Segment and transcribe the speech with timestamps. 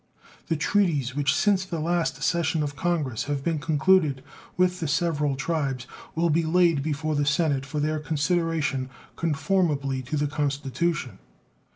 [0.47, 4.23] The treaties which since the last session of Congress have been concluded
[4.57, 5.85] with the several tribes
[6.15, 11.19] will be laid before the Senate for their consideration conformably to the Constitution.